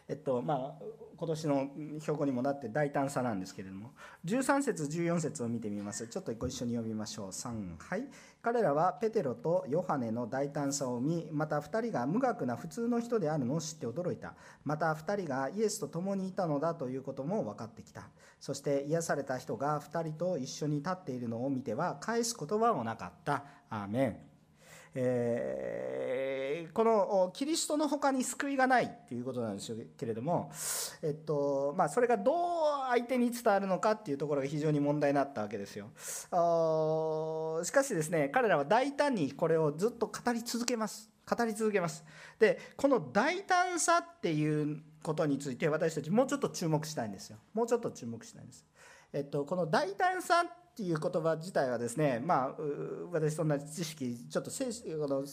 [0.08, 0.86] えっとまあ
[1.18, 1.70] 今年の
[2.02, 3.94] 標語にもなって大胆さなんですけれども
[4.26, 6.08] 13節14節を見てみます。
[6.08, 7.30] ちょっとご一緒に読みましょう。
[7.30, 8.04] 3はい。
[8.42, 14.34] 彼らはペテロとヨハネの大胆さを見また2人が無学な普通の人であるのを知って驚いた。
[14.64, 18.10] また2人がイエスと共にいたのだということも分かってきた。
[18.40, 23.44] そして癒された人が2人と一緒に立っているのを見ては返す言葉もなかった。
[23.70, 24.35] アーメン。
[24.98, 30.50] えー、このキリストの他に救いがないということなんですけれども、
[31.04, 32.36] えっとまあ、それがどう
[32.90, 35.90] 相手に伝わるのかっていうところが非常に問題になったわけですよ。
[37.64, 41.10] しかしですね彼らは大胆にこれをずっと語り続けます。
[41.28, 42.06] 語り続けます。
[42.40, 47.38] でこの大胆さっていうことについて私たちもうちょっと注目したいんですよ。
[47.54, 48.66] もうちょっと注目したいんです。
[49.12, 52.56] えっと、この大胆さっっていう言葉自体はですねまあ
[53.10, 55.24] 私そんな知識ちょっと聖書の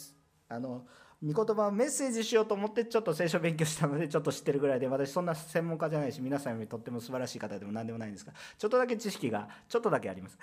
[0.48, 0.86] あの
[1.24, 10.38] 御言葉メッセージしようと思ってちょっと聖書勉強したのでちょっと知ってるぐらいで私そんな専門家じゃないし皆さんよりとっても素晴らしい方でも何でもないんですがちょっとだけ知識がちょっとだけあります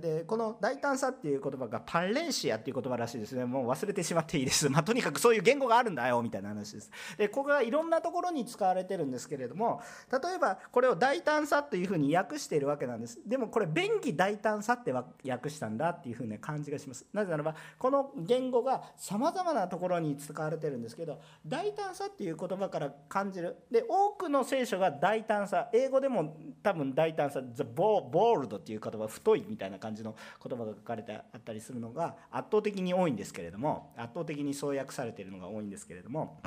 [0.00, 3.44] でこの大胆さっていう言葉がパンレンシアっていう言葉らしいですね。
[3.44, 6.90] もう忘れてしまっていいです、 まあ、とにかくそういう言語があるんだよみたいな話です。
[7.16, 13.18] でここがいろんなところに使われてるんですけれども例えばこれを大胆さというふうに訳しているわけなんです。
[13.26, 17.06] でもこれ便宜大胆さって訳したんだっていうふうな感じがします。
[17.12, 23.56] なぜならばこの言語がさまざまなところに使われてるんですけど大胆さっていう言葉から感じる。
[23.70, 25.68] で多くの聖書が大胆さ。
[25.72, 30.14] 英語でも多分大胆さ The bold っていう言葉太いみたいな感じの
[30.46, 36.40] 言葉が書かれてあったりするのが圧倒的に多いんですけれども圧倒的にそう訳されているのが多いんですけれども。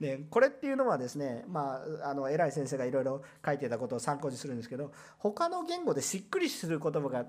[0.00, 7.26] でこれっていうのはですねまああの偉い先生がいろいろ書いてたことを参考にするんですけど他の言語でしっくりする言葉が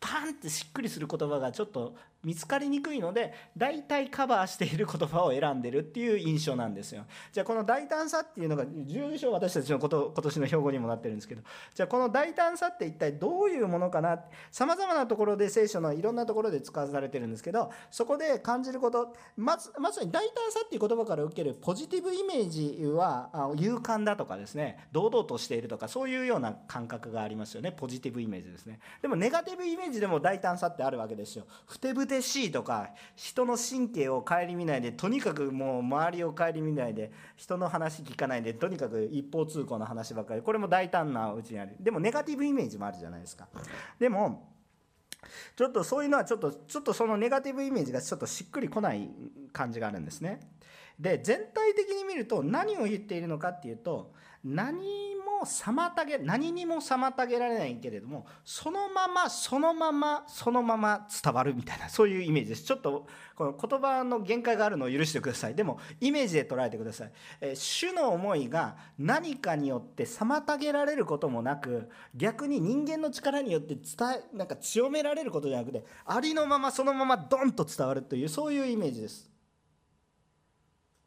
[0.00, 7.04] パンってしっくりする言葉がちょっと見つかりにくいので大体カバーしている言葉を選んでるっていう印象なんですよ。
[7.32, 11.42] じゃあこの大胆さっていうのが重症私たちのこと今年の標語にもなってるんですけど
[11.74, 14.20] じゃあこの大胆さって一体どういうものかな？
[14.50, 27.72] さまざまなところで聖書のいろんなところで使わされてるんですけどそこで感じることまずまさに大胆さっていう言葉から受けるポジティブイメージは勇敢だとかですね堂々としているとかそういうような感覚がありますよね。
[27.72, 28.78] ポジティブイメージですね。
[29.00, 31.46] でもネガティブイメージでも大胆さってあるわけですよ。
[31.66, 41.76] ふてぶてしいとか人の神経を顧みないでとにかくもう周りを顧みないで人の話聞かないでとにかく一方通行の話ばかりこれも大胆なうちにある。
[41.80, 43.48] でもネガティブイメージもあるじゃないですか。
[43.98, 44.52] でも
[45.56, 49.08] ちょっとそういうのはちょっとちょっとそのネガティブイメージがちょっとしっくりこない
[49.52, 50.40] 感じがあるんですね。
[50.98, 54.12] で全体的に見ると何を言っているのかっていうと
[54.44, 55.12] 何
[55.42, 62.64] 妨げ何にも妨げられないけれどもそのままそのままそのまま伝わるみたいなそういうイメージです。
[62.64, 65.54] ちょっとこの言葉の限界があるのを許してください。
[65.54, 73.84] でもイメージで捉えてください、え主の思いが何かによって妨げられることもなく逆に人間の力によって伝
[74.32, 79.31] えなんか強められることじゃなくてありのままそのままドンと伝わるというそういうイメージです。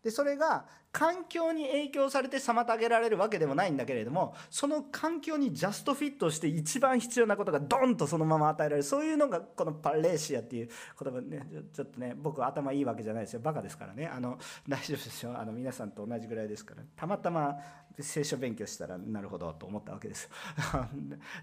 [0.06, 8.84] でそれが環境に影響されて妨げられるわけでもないんだけれどもその環境にジャストフィットして一番必要なことがドンとそのまま与えられる。
[8.84, 10.70] そういうのがこのパレーシアっていう
[11.04, 11.48] 言葉ね。
[11.74, 13.40] ちょっとね僕頭いいわけじゃないですよ。
[13.40, 14.06] バカですからね。
[14.06, 14.38] あの
[14.70, 15.36] 大丈夫ですよ。
[15.36, 16.84] あの皆さんと同じぐらいですから。
[16.96, 17.58] たまたま
[18.00, 20.30] 聖書勉強したらなるほどと思ったわけです
[20.62, 20.88] だか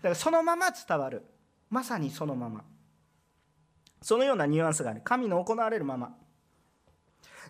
[0.04, 1.24] らそのまま伝わる。
[1.68, 2.64] まさにそのまま。
[4.00, 5.00] そのようなニュアンスがある。
[5.02, 6.16] 神の行われるまま。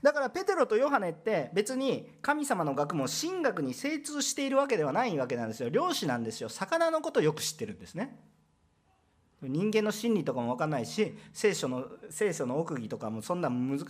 [0.03, 5.69] だからペテロとヨハネって別に神様の学問神学に精通しているわけではないわけなんですよ。
[5.69, 6.49] 漁師なんですよ。
[6.49, 8.19] 魚のことよく知ってるんですね。
[9.41, 13.85] 人間の心理とかも分かんないし聖書の聖書の奥義とかもそんな難しい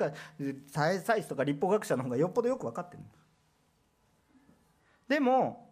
[0.71, 3.03] サイズとか立法学者の方がよっぽどよく分かってる。
[5.09, 5.71] でも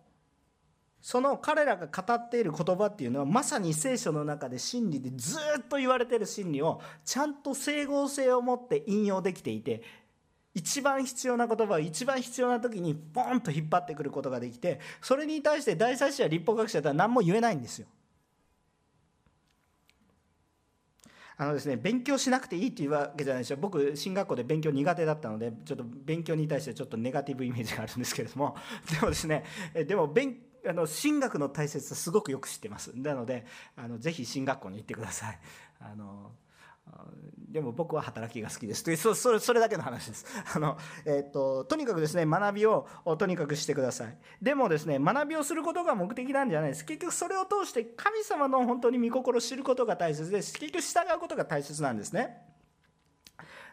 [1.01, 9.83] その彼らが語っている言葉っていうのはまさに聖書の中で真理でずっと言われてる真理をちゃんと整合性を持って引用できていて
[10.55, 17.87] 一番必要な言葉を一番必要な時にポンと引っ張ってくることができてそれに対して大祭司や立法学者とは何も言えないんですよ。
[21.41, 23.57] あのですね、勉強しなくていいっていうわけじゃないですよ。
[23.59, 28.57] 僕進学校で勉強苦手だったのでちょっと勉強に対してちょっとネガティブイメージがあるんですけれども。
[28.93, 29.45] でもですね
[29.87, 30.37] でも勉
[30.67, 32.93] あの進学の大切さすごくよく知ってます。
[32.95, 35.39] なのであのぜひ進学校に行ってください。
[35.81, 36.33] あの
[37.51, 38.83] でも僕は働きが好きです。
[38.85, 40.25] というそそれそれだけの話です。
[40.55, 42.87] あの、えーと、とにかくですね学びを
[43.19, 44.17] とにかくしてください。
[44.41, 46.85] でもですね学びをすることが目的なんじゃないです。
[46.85, 50.53] 結局それを通して神様の本当に御心を知ることが大切です。
[50.53, 52.47] 結局従うことが大切なんですね。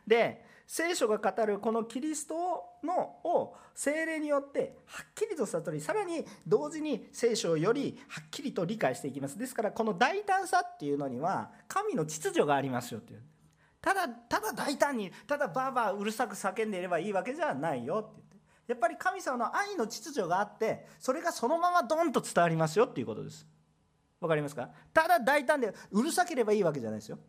[0.08, 2.36] で聖書が語るこのキリスト
[2.84, 9.38] のを精霊によってはっきりと悟りさらに同時に聖書をよりはっきりと理解していきます。
[9.38, 13.22] ですからこの大胆さっていうのには神の秩序がありますよっていう。
[13.80, 18.38] ただただ大胆にただバーバーうるさく叫んでいればいいわけじゃないよって言って。
[18.68, 23.48] やっぱり神様の愛の秩序があってそれがそのままドンと伝わりますよっていうことです。
[24.20, 24.70] わかりますか？
[24.94, 27.20] ただ大胆でうるさければいいわけじゃないですよ。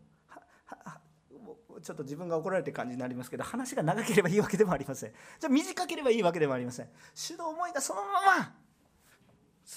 [1.79, 5.11] ちょっと自分が怒られてる感じになりますけど話が長ければいいわけでもありません。
[5.39, 6.87] じゃ短ければいいわけでもありません。
[7.13, 8.53] 主の思いがそのまま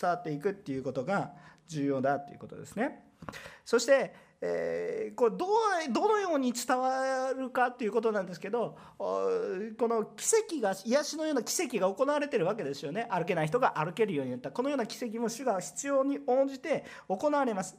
[0.01, 1.33] 伝わっていくっていうことが
[1.69, 3.05] 重要だっていうことですね。
[3.65, 5.49] そしてえー、これどう
[5.93, 9.31] どのように伝わるかっていうことなんですけどこ
[9.87, 13.07] の奇跡が癒しのような奇跡が行われてるわけですよね。
[13.09, 14.51] 歩けない人が歩けるようになった。
[14.51, 17.79] このような奇跡も主が必要に応じて行われます。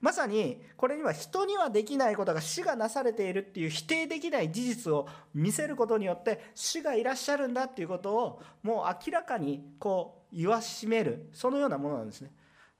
[0.00, 11.28] まさにこれには人にはできないことが死がなされているっていう否定できない事実を見せることによって死がいらっしゃるんだっていうことをもう明らかにこう言わしめる。
[11.32, 12.30] そのようなものなんですね。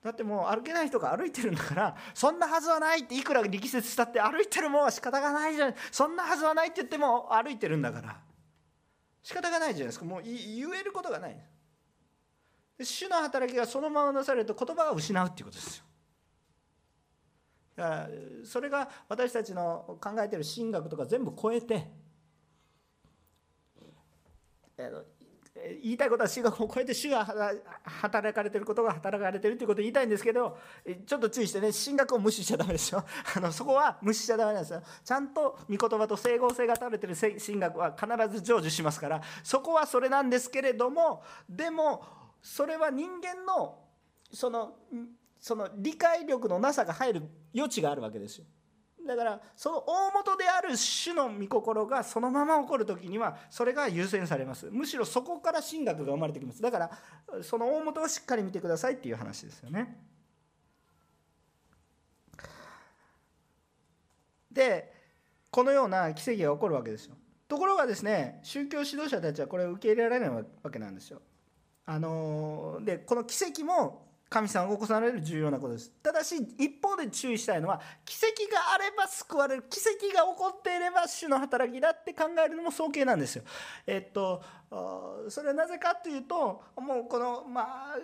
[0.02, 8.20] だってもう歩けない人が歩いてるんだからそんなはずはないっていくら力説したって歩いてるもんは仕方がないじゃんそんなはずはないって言っても歩いてるんだから。
[9.22, 10.04] 仕方がないじゃないですか。
[10.04, 10.34] もう言
[10.80, 11.36] えることがない。
[12.80, 15.84] 主の働きがそのままなされると言葉を失うっていうことですよ。
[18.44, 21.86] それが私たちの考えてる神学とか全部超えて
[25.82, 27.24] 言いたいことは神学を超えて主が
[27.84, 30.56] 働かれてることが働かれてるということを言いたいんですけど
[31.06, 33.04] ちょっと注意してね神学を無視しちゃダメですよ。
[33.36, 34.82] あのそこは無視しちゃダメなんですよ。
[35.04, 38.06] ちゃんと御言葉と整合性が取れてる神学は必
[38.38, 42.04] ず成就しますからそこはそれなんですけれどもでも
[42.40, 43.78] それは人間の
[44.32, 44.76] その
[45.40, 47.22] その理解力のなさが入る
[47.54, 48.44] 余地があるわけですよ。
[49.06, 54.66] だからその大元である主の御心がそのまま起こる時にはそれが優先されます。
[54.70, 56.60] むしろそこから神学が生まれてきます。
[56.60, 59.98] だからその大元をしっかり見てくださいっていう話ですよね。
[64.52, 64.92] で
[65.50, 67.16] このような奇跡が起こるわけですよ。
[67.48, 71.22] ところがですね宗教指導者たちはこれを受け入れられないわけなんですよ。
[71.86, 75.90] あのでこの奇跡も神様が起こされる重要なことです。
[76.02, 83.44] ただし一方で注意したいのは奇跡があれば救われる奇跡が起こっていれば主の働きだって考えるのも早計なんですよ。
[83.86, 84.42] えっと
[85.28, 87.96] それはなぜかというともうこのまあ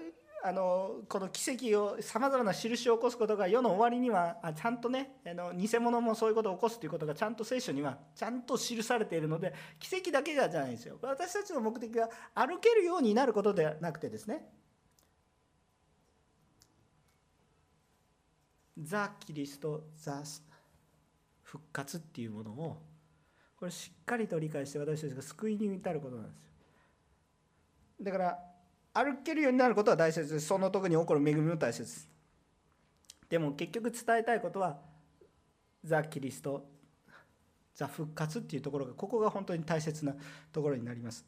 [0.47, 10.99] あのこの奇跡をさまざまな印を起こすことが世の終わりにはちゃんとねあの偽物もそういうことを起こすということがちゃんと聖書にはちゃんと記されているので奇跡だけじゃないんですよ。
[11.01, 14.47] 私たちの目的は歩けるようになることではなくてですね。
[18.79, 20.23] ザ・キリストザ・
[21.43, 22.83] 復活っていうものを
[23.57, 26.49] これしっかりと理解して私たちが救いに至ることなんですよ。
[28.03, 28.39] だから
[28.93, 30.47] 歩けるようになることは大切です。
[30.47, 32.09] その時に起こる恵みも大切です。
[33.29, 34.79] でも結局伝えたいことは
[35.85, 36.67] ザ・キリスト
[37.75, 40.15] ザ・復活っていうところがここが本当に大切な
[40.53, 41.27] ところになります、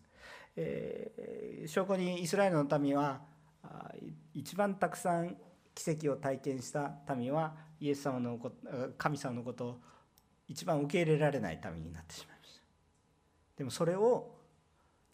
[0.54, 3.20] えー、証拠にイスラエルの民は
[4.34, 5.36] 一番たくさん
[5.76, 8.40] 奇跡を体験した民はイエス様の
[8.96, 9.80] 神様のことを
[10.48, 12.62] 一番受け入れられない民になってしまいました
[13.58, 14.34] でもそれを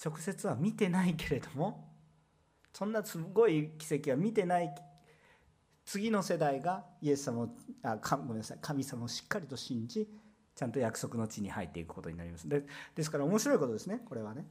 [0.02, 1.92] 直接は見てないけれども
[2.72, 4.72] そんなすごい奇跡は見てない
[5.84, 7.48] 次の世代がイエス様を
[7.82, 10.08] あかごめんなさい神様をしっかりと信じ
[10.54, 12.62] ちゃんと約束の地に入っていくことになりますで
[12.94, 14.46] ですから面白いことですねこれはね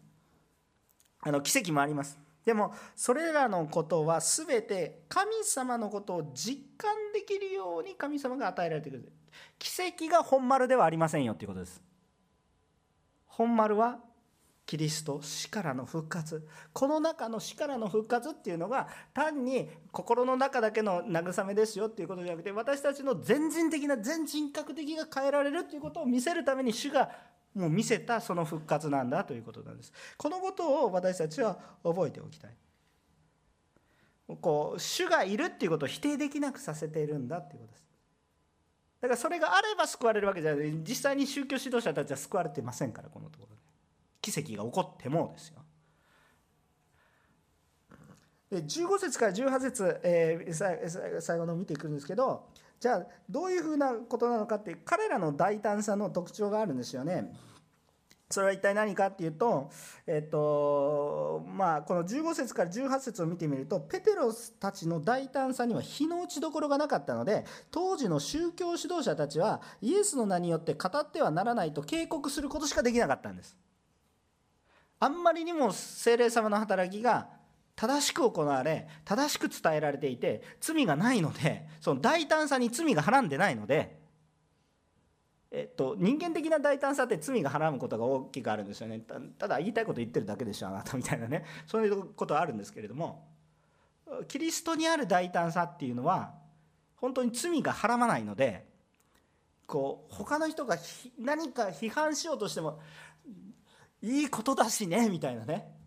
[1.21, 2.30] あの奇跡もあります。
[2.45, 9.11] でもそれらのことは全て神様のことを実感できるように神様が与えられてくる。
[9.59, 11.81] 奇跡が本丸ではありませんよということです。
[13.27, 13.99] 本丸は
[14.65, 16.47] キリスト死からの復活。
[16.73, 27.11] この中の死からの復活っていうのが単に心の中だけの慰めですよっていうことじゃなくて私たちの全人的な全人格的が変えられるっていうことを見せるために主が
[27.55, 32.51] もう見せたその復活なんだということなんですこのことを私たちは覚えておきたい
[34.39, 37.83] こう主がいるっていうことを否定できなくさせているんだっていうことです
[39.01, 43.61] だからそれがあれば救われるわけじゃない実際に宗教指導者たちは救われてませんからこのところで
[44.21, 45.61] 奇跡が起こってもですよ
[48.51, 52.47] で15節から18節、えー、最後の見ていくんですけど
[52.81, 57.31] じゃあどういうふうなことなのかって彼らの大胆さの特徴があるんですよね。
[58.31, 59.69] それは一体何かっていうと、
[60.07, 73.55] えっとまあ、この15節から18節を見てみるとペテロスたちの大胆さには日の打ちどころがなかったので当時の宗教指導者たちはイエスの名によって語ってはならないと警告することしかできなかったんです。
[74.99, 77.27] あんまりにも精霊様の働きが
[77.75, 83.99] 正しく行われ正しく伝えられていて罪がないのでその大胆さに罪がはらんでないので、
[85.51, 89.01] えっと、人間的な大胆さって罪がはらむことが大きくあるんですよね。
[89.37, 91.45] ただ言いたいこと言ってるだけでしょあなたみたいなね。
[91.65, 93.27] そういうことはあるんですけれども
[94.27, 96.33] キリストにある大胆さっていうのは
[96.95, 98.65] 本当に罪がはらまないので
[99.65, 100.77] こう他の人が
[101.17, 102.79] 何か批判しようとしても
[104.01, 105.80] いいことだしねみたいなね。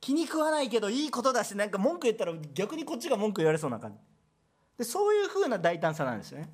[0.00, 3.98] 気に食わないけどいいことだしなんか文句言ったら逆にこっちが文句言われそうな感じ。
[4.78, 6.50] でそういうふうな大胆さなんですね。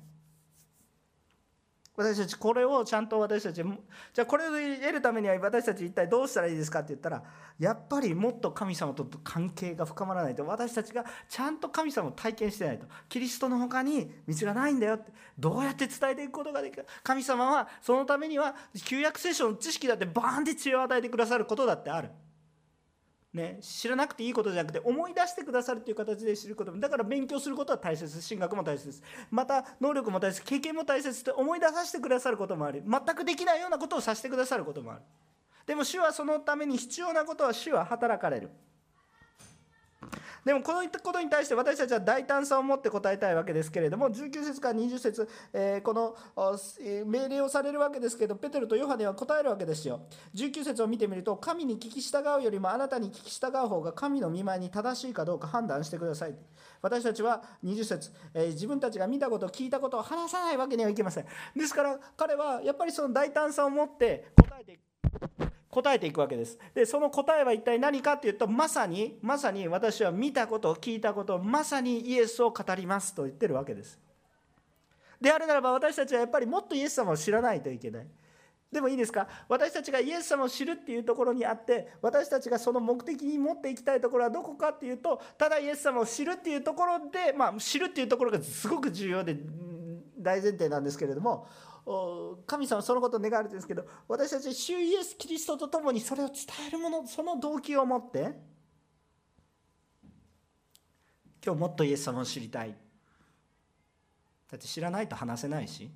[1.95, 7.23] 私たちこれをちゃんと私たちじゃあこれを得るためには私たち一体どうしたらいいですかって言ったら
[7.57, 10.45] やっぱりもっと神様と関係が深まらないと。
[10.45, 12.85] 私たちがちゃんと神様を体験してないと。
[13.09, 15.11] キリストの他に道がないんだよって。
[15.39, 16.85] どうやって伝えていくことができる？
[17.01, 22.09] 神様はそのためには旧約聖書の知識だってバーンって知恵を与えてくださることだってある。
[23.37, 28.27] ね、知らなくていいことじゃなくて思い出してくださるという形で知ることだから勉強することは大切です。
[28.27, 29.03] 進学も大切です。
[29.31, 35.01] また能力も大切経験も大切って思い出させてくださることもあり全くできないようなことをさせてくださることもある。
[35.65, 38.49] でも主はそのために必要なことは主は働かれる。
[40.47, 46.15] でもこのことに対して私たちは大胆さを持って答えたいわけですけれども19節から20節、えー、この
[47.05, 50.03] 命令をされるわけですけどペテロとヨハネは答えるわけですよ。
[50.35, 56.35] 19節を見てみると神に聞き従うよりもあなたに聞き従う方が神の見舞いに正しいかどうか判断してください。
[56.81, 61.25] 私たちは20節、えー、自分たちが見たこと聞いたことを話さないわけにはいけません
[61.55, 65.46] ですから彼はやっぱりその大胆さを持って答えていく
[65.77, 66.57] 答えていくわけです。
[66.73, 73.99] でその答えは一体何かっていうとまさにまさに私は見たこと聞いたことまさにイエスを語りますと言ってるわけです。
[75.21, 78.07] であるならば私たちはやっぱりもっとイエス様を知らないといけない。
[78.71, 79.27] でもいいですか？
[79.47, 89.37] 私たちがイエス様を知るっていうところにあって私たちがその目的に持っていきたいところはどこかっていうとただイエス様を知るっていうところでまあ知るっていうところがすごく重要で
[90.19, 91.47] 大前提なんですけれども
[92.45, 96.35] 神様そのことを願われてるんですけど私たち主イエス・キリストと共にそれを伝
[96.67, 98.33] えるものその動機を持って
[101.45, 102.75] 今日もっとイエス様を知りたい。
[104.51, 105.89] だって知らないと話せないし。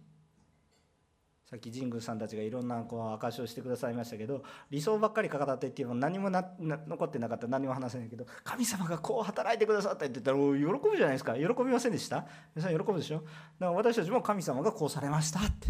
[1.52, 7.48] さっき神宮さんたちがいろんなこう証しをしてくださいましたけど理想ばっかり語ってっていうの何もな残ってなかった。
[7.48, 11.36] 何も話せないけど神様がこう働いてくださったって言ったら喜ぶじゃないですか。
[11.36, 12.26] 喜びませんでした？
[12.56, 13.18] 皆さん喜ぶでしょ？
[13.18, 13.28] だか
[13.60, 15.68] ら私たちも神様がこうされましたって。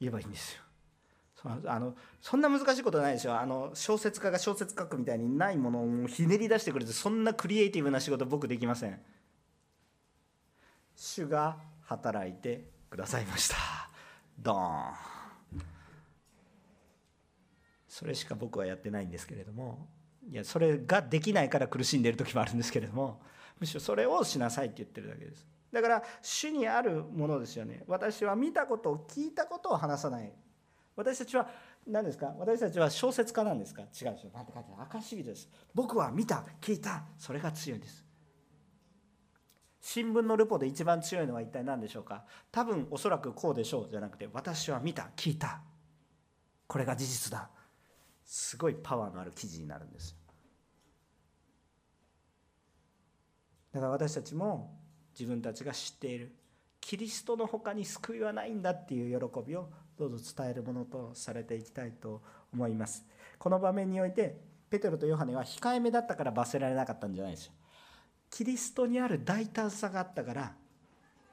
[0.00, 0.62] 言えばいいんですよ。
[1.66, 3.38] あのそんな難しいことないですよ。
[3.38, 8.98] あの小説家が小説書くみたいにないものをひねり出してくれてそんなクリエイティブな仕事僕できません。
[10.96, 13.56] 主が働いてくださいました。
[14.38, 14.92] ドーン。
[17.88, 19.88] それしか僕はやってないんですけれども
[20.30, 23.22] いやそれができないから苦しんでいる時もあるんですけれども
[23.58, 25.46] むしろそれをしなさいって言ってるだけです。
[25.72, 27.82] だから主にあるものですよね。
[27.86, 30.30] 私は見たことを聞いたことを話さない。
[30.94, 31.48] 私たちは
[31.86, 32.34] 何ですか？
[32.38, 33.82] 私たちは小説家なんですか？
[33.82, 35.00] 違うでしょ何て書いてある。
[35.00, 35.48] 証人です。
[35.74, 37.04] 僕は見た聞いた。
[37.18, 38.04] それが強いです。
[39.82, 42.24] 新聞のルポで一番強いのは一体何でしょうか？
[42.52, 45.60] 多分おそらくこうでしょうじゃなくて私は見た聞いた。
[46.68, 47.50] これが事実だ
[48.24, 50.16] すごいパワーのある記事になるんです
[53.74, 54.78] だから私たちも
[55.18, 56.34] 自分たちが知っている。
[56.80, 59.68] キリストの他に救いはないんだっていう喜びを
[59.98, 62.22] どうぞ伝えるものとされていきたいと
[62.52, 63.04] 思います。
[63.38, 67.52] この場面においてペテロとヨハネは控えめだったから罰せられなかったんじゃないですよ。
[68.32, 70.52] キリストにある大胆さがあったから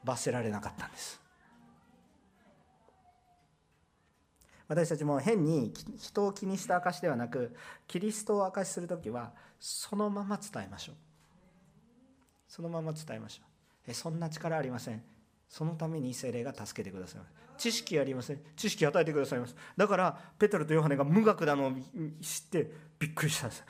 [0.03, 1.19] 罰せられなかったんです。
[4.67, 7.55] 私たちも変に人を気にした証ではなく
[7.87, 10.95] キリストを証しする時はそのまま伝えましょう。
[12.49, 13.43] そのまま伝えましょ
[13.87, 13.91] う。
[13.91, 15.01] えそんな力ありません。
[15.49, 17.33] そのために精霊が助けてくださいます。
[17.57, 18.39] 知識ありません。
[18.55, 19.55] 知識与えてくださいます。
[19.75, 21.71] だからペテロとヨハネが無学なのを
[22.21, 23.65] 知ってびっくりしたんです。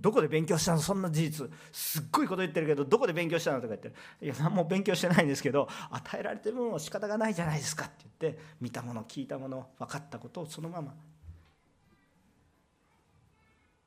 [0.00, 0.78] どこで勉強したの？
[0.78, 1.50] そんな事実。
[1.72, 3.56] すっごいこと言ってるけどどこで勉強したの？
[3.56, 10.94] とか言ってるいや何も勉強してないんですけど与えられてるもの仕方がないじゃないですかって言って見たもの聞いたもの分かったことをそのまま。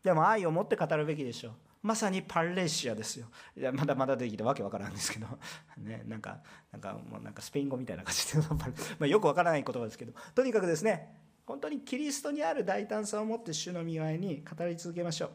[0.04, 1.54] でも愛を持って語るべきでしょう。
[1.88, 3.28] まさにパレシアですよ。
[3.56, 5.28] いやまだまだできてわけわからんですけど、
[5.80, 8.42] ね、なんかなんかもうなんかスペイン語みたいな感じで。
[9.00, 10.12] まあよくわからない言葉ですけど。
[10.36, 11.16] とにかくですね
[11.46, 15.30] 本当にキリストにある大胆さを持って主の見舞いに語り続けましょう。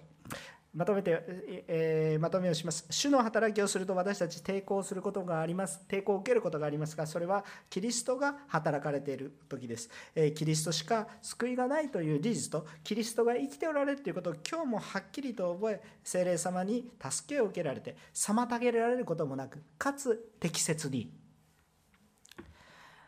[0.74, 1.22] まとめて、
[1.68, 2.86] えー、まとめをします。
[2.88, 5.84] 主の働きをすると私たち抵抗することがあります。
[5.86, 9.90] 抵抗を受けることがありますが、それはキリストが働かれている時です。
[10.14, 21.12] えー、キリストしか救いがないという事実と、キリストが生きておられるということを今日もはっきりと覚え、精霊様に助けを受けられて、妨げられることもなく、かつ適切に、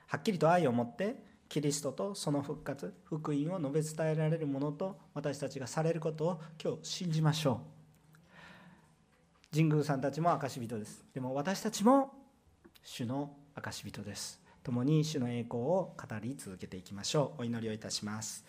[0.09, 7.61] はっきりと愛を持って、キリストとその復活福音を述べ伝えられるものと私たちがされることを今日信じましょ
[9.53, 9.55] う。
[9.55, 11.05] 神宮さんたちも証人です。
[11.15, 12.13] でも私たちも
[12.83, 14.41] 主の証人です。
[14.65, 17.43] 共に主の栄光を語り続けていきましょう。
[17.43, 18.45] お祈りをいたします。